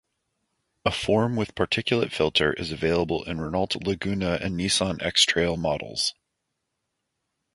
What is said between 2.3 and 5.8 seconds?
is available in Renault Laguna and Nissan X-Trail